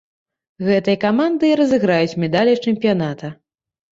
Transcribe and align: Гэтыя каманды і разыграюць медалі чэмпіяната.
Гэтыя 0.67 0.97
каманды 1.03 1.51
і 1.51 1.59
разыграюць 1.61 2.19
медалі 2.23 2.53
чэмпіяната. 2.71 3.27